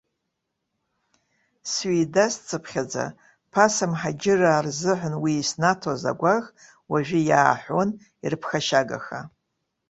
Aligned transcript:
Сҩеидасцыԥхьаӡа, 1.71 3.05
ԥаса 3.51 3.85
амҳаџьыраа 3.89 4.65
рзыҳәан 4.65 5.15
уи 5.23 5.33
иснаҭоз 5.41 6.03
агәаӷ, 6.11 6.45
уажәы 6.91 7.19
иааҳәуан 7.29 7.89
ирԥхашьагаха. 8.23 9.19